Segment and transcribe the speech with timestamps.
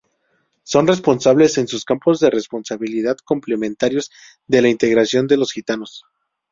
[0.63, 4.09] Son responsables en sus campos de responsabilidad complementarios
[4.47, 6.05] de la integración de los gitanos.